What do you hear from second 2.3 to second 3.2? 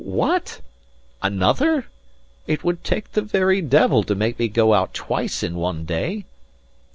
It would take